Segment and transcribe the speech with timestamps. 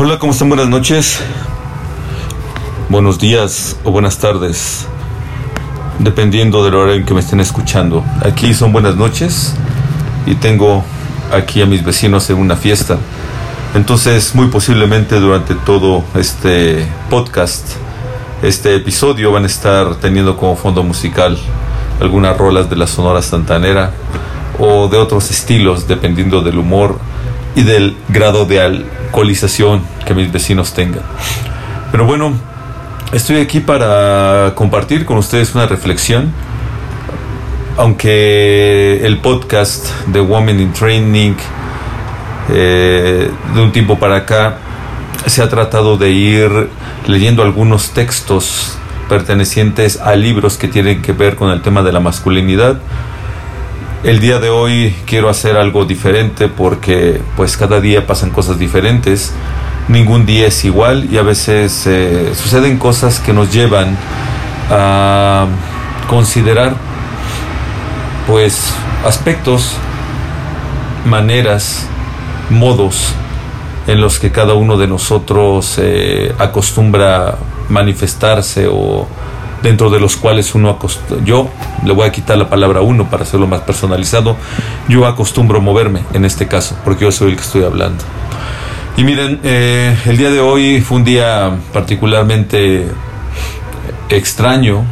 [0.00, 0.48] Hola, ¿cómo están?
[0.48, 1.18] Buenas noches.
[2.88, 4.86] Buenos días o buenas tardes.
[5.98, 8.04] Dependiendo de la hora en que me estén escuchando.
[8.24, 9.56] Aquí son buenas noches
[10.24, 10.84] y tengo
[11.32, 12.96] aquí a mis vecinos en una fiesta.
[13.74, 17.66] Entonces, muy posiblemente durante todo este podcast,
[18.40, 21.36] este episodio van a estar teniendo como fondo musical
[22.00, 23.90] algunas rolas de la Sonora Santanera
[24.60, 27.00] o de otros estilos, dependiendo del humor
[27.54, 31.02] y del grado de alcoholización que mis vecinos tengan.
[31.90, 32.32] Pero bueno,
[33.12, 36.32] estoy aquí para compartir con ustedes una reflexión.
[37.76, 41.34] Aunque el podcast de Women in Training
[42.50, 44.56] eh, de un tiempo para acá
[45.26, 46.68] se ha tratado de ir
[47.06, 52.00] leyendo algunos textos pertenecientes a libros que tienen que ver con el tema de la
[52.00, 52.78] masculinidad,
[54.04, 59.32] el día de hoy quiero hacer algo diferente porque pues cada día pasan cosas diferentes,
[59.88, 63.96] ningún día es igual y a veces eh, suceden cosas que nos llevan
[64.70, 65.46] a
[66.08, 66.74] considerar
[68.26, 68.72] pues
[69.04, 69.74] aspectos,
[71.04, 71.86] maneras,
[72.50, 73.14] modos
[73.86, 77.36] en los que cada uno de nosotros eh, acostumbra
[77.68, 79.08] manifestarse o
[79.62, 80.78] dentro de los cuales uno
[81.24, 81.50] yo
[81.84, 84.36] le voy a quitar la palabra uno para hacerlo más personalizado,
[84.88, 88.04] yo acostumbro moverme en este caso, porque yo soy el que estoy hablando.
[88.96, 92.88] Y miren, eh, el día de hoy fue un día particularmente
[94.08, 94.84] extraño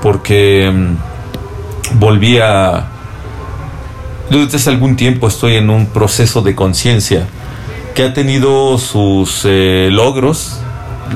[0.00, 2.86] porque mm, volví a...
[4.30, 7.26] Desde hace algún tiempo estoy en un proceso de conciencia
[7.94, 10.60] que ha tenido sus eh, logros,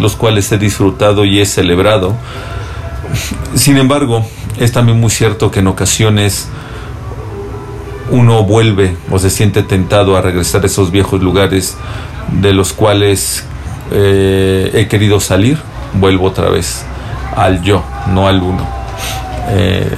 [0.00, 2.16] los cuales he disfrutado y he celebrado,
[3.54, 4.26] sin embargo,
[4.58, 6.48] es también muy cierto que en ocasiones
[8.10, 11.76] uno vuelve o se siente tentado a regresar a esos viejos lugares
[12.40, 13.44] de los cuales
[13.90, 15.58] eh, he querido salir,
[15.94, 16.84] vuelvo otra vez
[17.36, 18.66] al yo, no al uno.
[19.48, 19.88] Eh,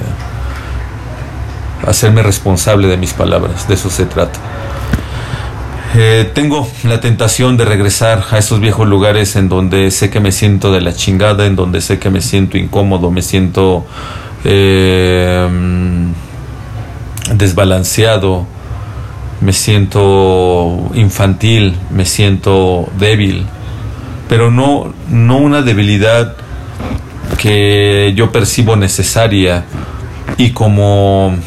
[1.85, 4.39] hacerme responsable de mis palabras, de eso se trata.
[5.97, 10.33] Eh, tengo la tentación de regresar a esos viejos lugares en donde sé que me
[10.33, 13.85] siento de la chingada, en donde sé que me siento incómodo, me siento
[14.43, 15.47] eh,
[17.33, 18.45] desbalanceado,
[19.39, 23.45] me siento infantil, me siento débil,
[24.27, 26.35] pero no, no una debilidad
[27.37, 29.63] que yo percibo necesaria
[30.37, 31.37] y como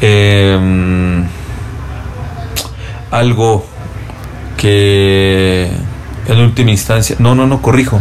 [0.00, 1.24] eh,
[3.10, 3.66] algo
[4.56, 5.70] que
[6.28, 8.00] en última instancia, no, no, no, corrijo,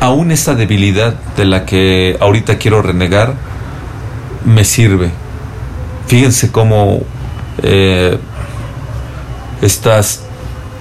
[0.00, 3.34] aún esa debilidad de la que ahorita quiero renegar
[4.44, 5.10] me sirve.
[6.06, 7.00] Fíjense cómo
[7.62, 8.18] eh,
[9.60, 10.22] estas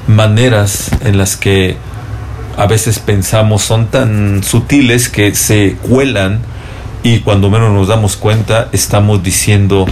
[0.08, 1.78] maneras en las que
[2.58, 6.42] a veces pensamos son tan sutiles que se cuelan
[7.04, 9.86] y cuando menos nos damos cuenta estamos diciendo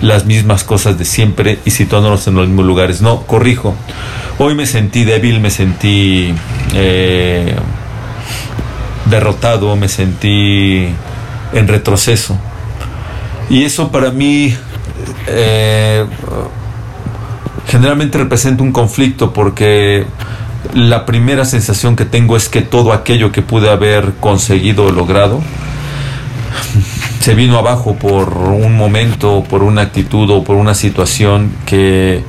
[0.00, 3.00] las mismas cosas de siempre y situándonos en los mismos lugares.
[3.00, 3.74] No, corrijo.
[4.38, 6.34] Hoy me sentí débil, me sentí
[6.74, 7.54] eh,
[9.06, 10.88] derrotado, me sentí
[11.52, 12.36] en retroceso.
[13.48, 14.56] Y eso para mí
[15.26, 16.04] eh,
[17.68, 20.06] generalmente representa un conflicto porque
[20.74, 25.42] la primera sensación que tengo es que todo aquello que pude haber conseguido o logrado
[27.24, 32.22] se vino abajo por un momento, por una actitud o por una situación que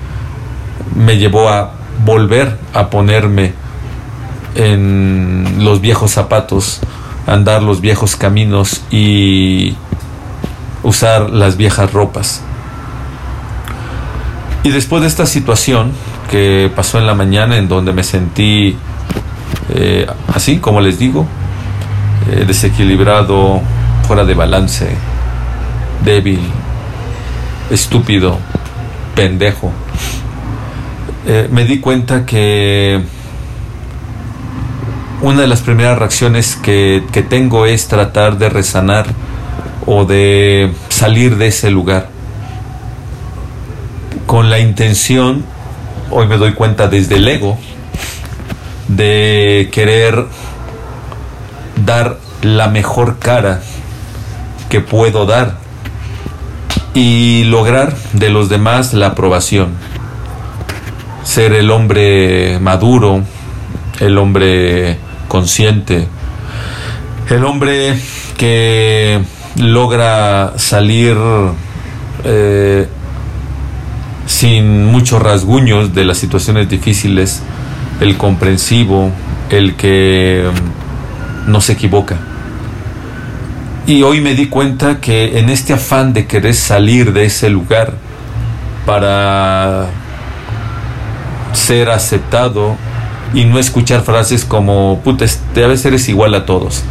[0.96, 1.72] me llevó a
[2.06, 3.52] volver a ponerme
[4.56, 6.80] en los viejos zapatos,
[7.28, 9.76] andar los viejos caminos y
[10.82, 12.42] usar las viejas ropas.
[14.64, 15.92] Y después de esta situación
[16.32, 18.78] que pasó en la mañana, en donde me sentí
[19.74, 21.28] eh, así, como les digo,
[22.32, 23.62] eh, desequilibrado,
[24.06, 24.88] fuera de balance,
[26.04, 26.40] débil,
[27.72, 28.38] estúpido,
[29.16, 29.72] pendejo.
[31.28, 33.02] Eh, me di cuenta que
[35.22, 39.08] una de las primeras reacciones que, que tengo es tratar de resanar
[39.88, 42.10] o de salir de ese lugar
[44.28, 45.44] con la intención,
[46.12, 47.58] hoy me doy cuenta desde el ego,
[48.88, 50.26] de querer
[51.84, 53.62] dar la mejor cara
[54.70, 55.58] que puedo dar
[56.94, 59.70] y lograr de los demás la aprobación.
[61.24, 63.22] Ser el hombre maduro,
[64.00, 64.98] el hombre
[65.28, 66.08] consciente,
[67.30, 68.00] el hombre
[68.38, 69.22] que
[69.58, 71.18] logra salir
[72.24, 72.88] eh,
[74.26, 77.42] sin muchos rasguños de las situaciones difíciles,
[78.00, 79.12] el comprensivo,
[79.50, 80.50] el que
[81.48, 82.18] mm, no se equivoca.
[83.88, 87.94] Y hoy me di cuenta que en este afán de querer salir de ese lugar
[88.84, 89.86] para
[91.54, 92.78] ser aceptado
[93.36, 96.84] y no escuchar frases como, puta, a veces eres igual a todos.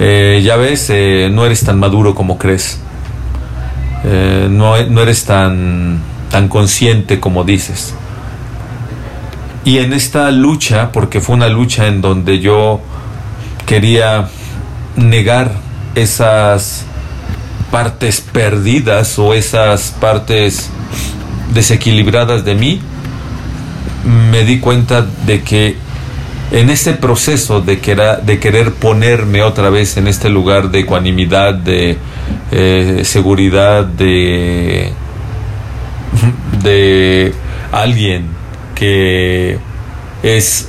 [0.00, 2.80] Eh, ya ves, eh, no eres tan maduro como crees.
[4.02, 7.94] Eh, no, no, eres tan, tan consciente como dices.
[9.64, 12.80] Y en esta lucha, porque fue una lucha en donde yo
[13.66, 14.28] quería
[14.96, 15.52] negar
[15.94, 16.84] esas
[17.70, 20.70] partes perdidas o esas partes
[21.52, 22.80] desequilibradas de mí,
[24.04, 25.76] me di cuenta de que
[26.52, 31.54] en este proceso de, querer, de querer ponerme otra vez en este lugar de ecuanimidad,
[31.54, 31.96] de
[32.50, 34.92] eh, seguridad, de,
[36.62, 37.32] de
[37.70, 38.26] alguien
[38.74, 39.58] que
[40.22, 40.68] es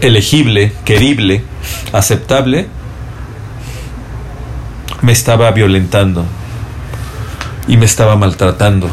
[0.00, 1.42] elegible, querible,
[1.92, 2.68] aceptable,
[5.02, 6.24] me estaba violentando
[7.66, 8.88] y me estaba maltratando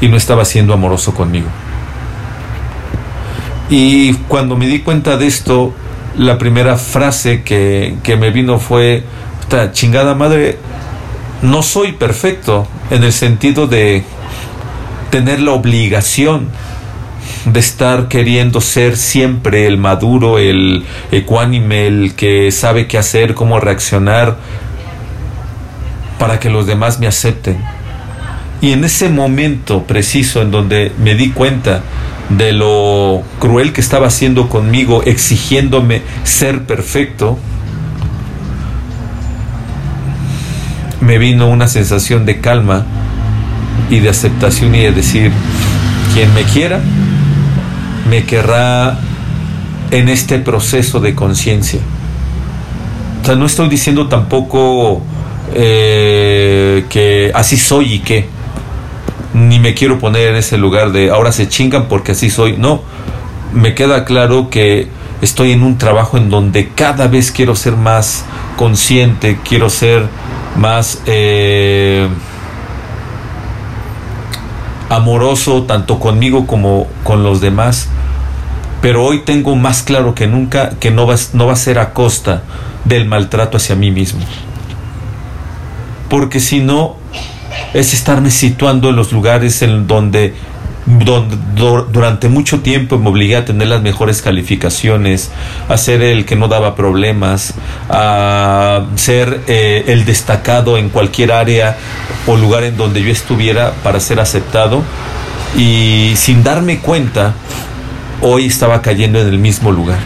[0.00, 1.48] y no estaba siendo amoroso conmigo.
[3.68, 5.74] Y cuando me di cuenta de esto,
[6.16, 9.04] la primera frase que, que me vino fue,
[9.72, 10.58] chingada madre,
[11.42, 14.04] no soy perfecto en el sentido de
[15.10, 16.48] tener la obligación
[17.46, 23.60] de estar queriendo ser siempre el maduro, el ecuánime, el que sabe qué hacer, cómo
[23.60, 24.36] reaccionar
[26.18, 27.58] para que los demás me acepten.
[28.60, 31.82] Y en ese momento preciso en donde me di cuenta
[32.30, 37.38] de lo cruel que estaba haciendo conmigo, exigiéndome ser perfecto,
[41.00, 42.84] me vino una sensación de calma
[43.88, 45.30] y de aceptación y de decir,
[46.12, 46.80] quien me quiera,
[48.08, 48.98] me querrá
[49.90, 51.80] en este proceso de conciencia.
[53.22, 55.02] O sea, no estoy diciendo tampoco
[55.54, 58.36] eh, que así soy y qué
[59.36, 62.56] ni me quiero poner en ese lugar de ahora se chingan porque así soy.
[62.56, 62.82] No,
[63.52, 64.88] me queda claro que
[65.20, 68.24] estoy en un trabajo en donde cada vez quiero ser más
[68.56, 70.06] consciente, quiero ser
[70.56, 72.08] más eh,
[74.88, 77.90] amoroso tanto conmigo como con los demás.
[78.80, 81.92] Pero hoy tengo más claro que nunca que no va, no va a ser a
[81.92, 82.42] costa
[82.84, 84.20] del maltrato hacia mí mismo.
[86.08, 86.96] Porque si no,
[87.74, 90.34] es estarme situando en los lugares en donde,
[90.86, 95.30] donde durante mucho tiempo me obligué a tener las mejores calificaciones,
[95.68, 97.54] a ser el que no daba problemas,
[97.88, 101.76] a ser eh, el destacado en cualquier área
[102.26, 104.82] o lugar en donde yo estuviera para ser aceptado
[105.56, 107.34] y sin darme cuenta
[108.20, 109.98] hoy estaba cayendo en el mismo lugar.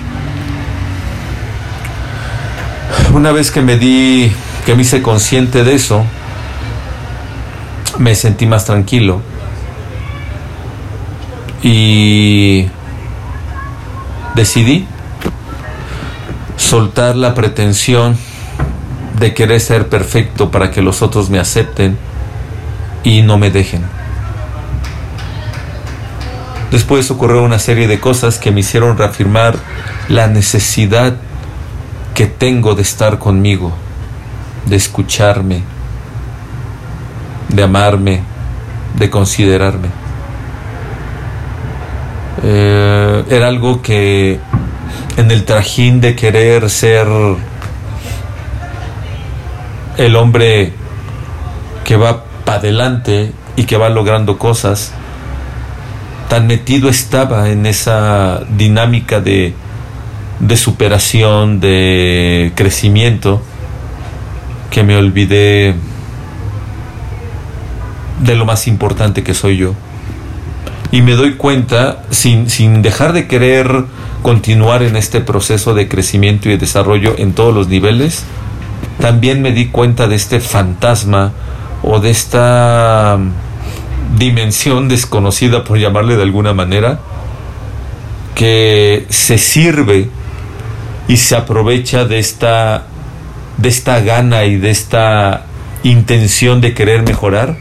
[3.12, 4.32] Una vez que me di,
[4.66, 6.04] que me hice consciente de eso,
[7.98, 9.20] me sentí más tranquilo
[11.62, 12.66] y
[14.34, 14.86] decidí
[16.56, 18.16] soltar la pretensión
[19.18, 21.98] de querer ser perfecto para que los otros me acepten
[23.02, 23.99] y no me dejen.
[26.70, 29.56] Después ocurrió una serie de cosas que me hicieron reafirmar
[30.08, 31.16] la necesidad
[32.14, 33.72] que tengo de estar conmigo,
[34.66, 35.62] de escucharme,
[37.48, 38.22] de amarme,
[38.98, 39.88] de considerarme.
[42.42, 44.38] Eh, era algo que
[45.16, 47.06] en el trajín de querer ser
[49.96, 50.72] el hombre
[51.84, 54.92] que va para adelante y que va logrando cosas,
[56.30, 59.52] tan metido estaba en esa dinámica de,
[60.38, 63.42] de superación, de crecimiento,
[64.70, 65.74] que me olvidé
[68.22, 69.74] de lo más importante que soy yo.
[70.92, 73.86] Y me doy cuenta, sin, sin dejar de querer
[74.22, 78.22] continuar en este proceso de crecimiento y de desarrollo en todos los niveles,
[79.00, 81.32] también me di cuenta de este fantasma
[81.82, 83.18] o de esta
[84.16, 87.00] dimensión desconocida, por llamarle de alguna manera,
[88.34, 90.08] que se sirve
[91.08, 92.84] y se aprovecha de esta,
[93.56, 95.46] de esta gana y de esta
[95.82, 97.56] intención de querer mejorar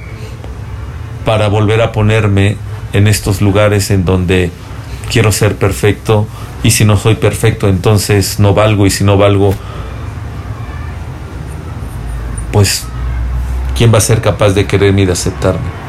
[1.25, 2.57] para volver a ponerme
[2.93, 4.51] en estos lugares en donde
[5.11, 6.27] quiero ser perfecto
[6.63, 9.53] y si no soy perfecto entonces no valgo y si no valgo
[12.51, 12.85] pues
[13.77, 15.88] ¿quién va a ser capaz de quererme y de aceptarme?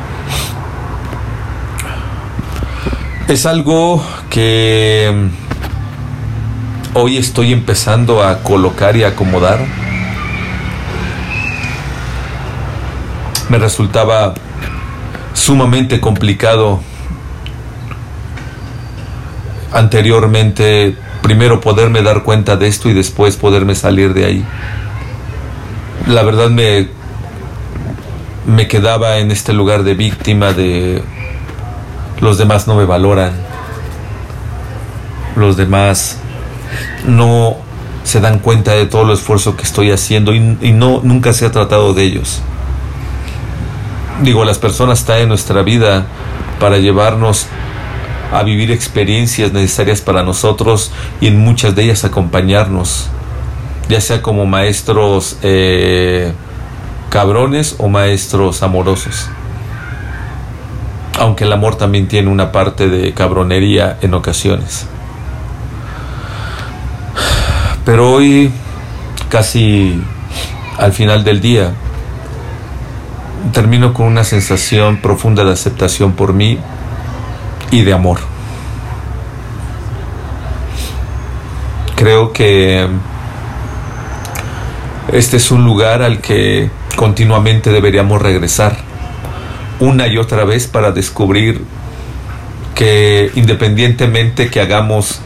[3.31, 9.61] Es algo que mm, hoy estoy empezando a colocar y acomodar.
[13.49, 14.35] Me resultaba
[15.33, 16.81] sumamente complicado
[19.73, 24.45] anteriormente primero poderme dar cuenta de esto y después poderme salir de ahí.
[26.09, 26.89] La verdad me
[28.45, 31.05] me quedaba en este lugar de víctima de
[32.21, 33.33] los demás no me valoran.
[35.37, 36.19] Los demás
[37.07, 37.57] no
[38.05, 41.53] se dan cuenta de todo el esfuerzo que estoy haciendo y, no nunca se ha
[41.53, 42.41] tratado de ellos.
[44.23, 46.07] Digo, las personas están en nuestra vida
[46.59, 47.47] para llevarnos
[48.33, 53.09] a vivir experiencias necesarias para nosotros y en muchas de ellas acompañarnos,
[53.89, 56.33] ya sea como maestros eh,
[57.09, 59.29] cabrones o maestros amorosos.
[61.21, 64.87] Aunque el amor también tiene una parte de cabronería en ocasiones.
[67.85, 68.51] Pero hoy,
[69.29, 70.03] casi
[70.79, 71.73] al final del día,
[73.53, 76.59] termino con una sensación profunda de aceptación por mí
[77.71, 78.21] y de amor.
[81.97, 82.89] Creo que
[85.13, 88.89] este es un lugar al que continuamente deberíamos regresar
[89.81, 91.65] una y otra vez para descubrir
[92.75, 95.21] que independientemente que hagamos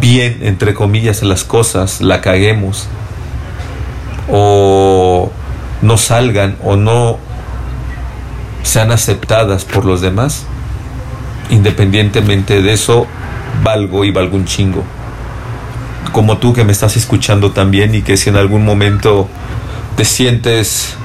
[0.00, 2.86] bien, entre comillas, las cosas, la caguemos
[4.30, 5.30] o
[5.80, 7.18] no salgan o no
[8.62, 10.44] sean aceptadas por los demás,
[11.50, 13.06] independientemente de eso,
[13.62, 14.84] valgo y valgo un chingo.
[16.12, 19.28] Como tú que me estás escuchando también y que si en algún momento
[19.96, 20.96] te sientes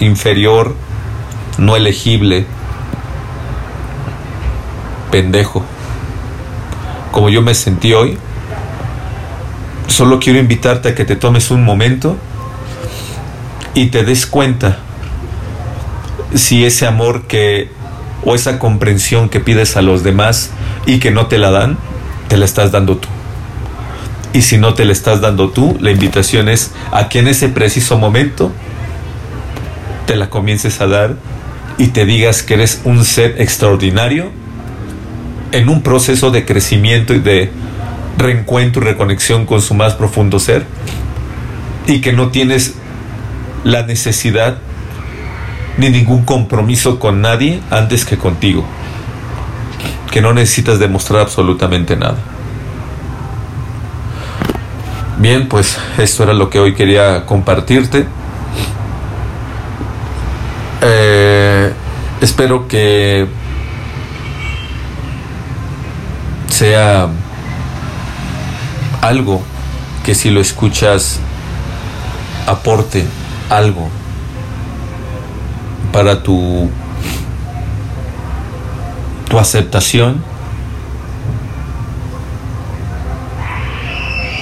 [0.00, 0.74] inferior,
[1.58, 2.46] no elegible,
[5.10, 5.64] pendejo,
[7.12, 8.16] como yo me sentí hoy,
[9.88, 12.16] solo quiero invitarte a que te tomes un momento
[13.74, 14.78] y te des cuenta
[16.34, 17.70] si ese amor que
[18.24, 20.50] o esa comprensión que pides a los demás
[20.86, 21.78] y que no te la dan,
[22.28, 23.08] te la estás dando tú.
[24.32, 27.48] Y si no te la estás dando tú, la invitación es a que en ese
[27.48, 28.52] preciso momento
[30.06, 31.16] te la comiences a dar
[31.78, 34.30] y te digas que eres un ser extraordinario
[35.52, 37.50] en un proceso de crecimiento y de
[38.18, 40.66] reencuentro y reconexión con su más profundo ser
[41.86, 42.74] y que no tienes
[43.64, 44.58] la necesidad
[45.78, 48.64] ni ningún compromiso con nadie antes que contigo.
[50.10, 52.16] Que no necesitas demostrar absolutamente nada.
[55.18, 58.06] Bien, pues esto era lo que hoy quería compartirte.
[60.82, 61.72] Eh,
[62.20, 63.26] espero que
[66.48, 67.08] sea
[69.00, 69.42] algo
[70.04, 71.20] que si lo escuchas
[72.46, 73.06] aporte
[73.50, 73.88] algo
[75.92, 76.70] para tu,
[79.28, 80.22] tu aceptación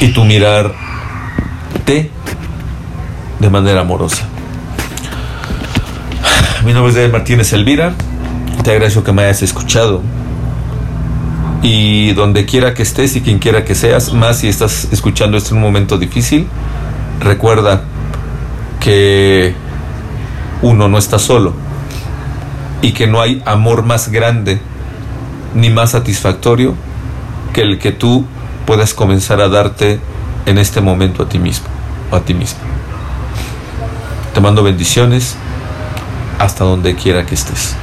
[0.01, 2.11] y tu mirarte
[3.39, 4.27] de manera amorosa.
[6.67, 7.93] Mi nombre es David Martínez Elvira.
[8.65, 10.03] Te agradezco que me hayas escuchado.
[11.63, 15.51] Y donde quiera que estés y quien quiera que seas, más si estás escuchando esto
[15.51, 16.49] en un momento difícil,
[17.21, 17.85] recuerda
[18.81, 19.55] que
[20.61, 21.53] uno no está solo
[22.83, 24.59] y que no hay amor más grande
[25.55, 26.75] ni más satisfactorio
[27.53, 28.27] que el que tú
[28.67, 30.01] puedas comenzar a darte
[30.47, 31.69] en este momento a ti mismo
[32.11, 32.59] a ti misma.
[34.35, 35.37] Te mando bendiciones
[36.39, 37.77] hasta donde quiera que estés.